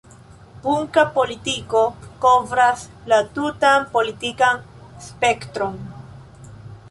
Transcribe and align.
Punka 0.61 1.01
politiko 1.17 1.81
kovras 2.23 2.85
la 3.13 3.19
tutan 3.35 3.85
politikan 3.97 4.65
spektron. 5.09 5.77